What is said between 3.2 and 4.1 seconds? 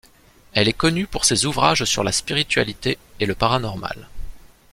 le paranormal.